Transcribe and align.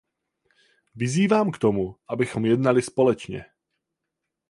Vyzývám 0.95 1.51
k 1.51 1.57
tomu, 1.57 1.95
abychom 2.07 2.45
jednali 2.45 2.81
společně! 2.81 3.45